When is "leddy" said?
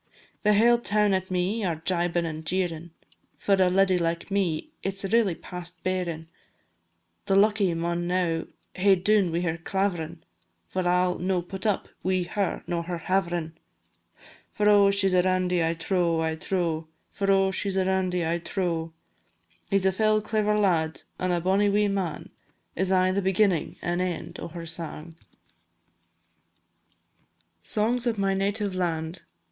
3.69-3.99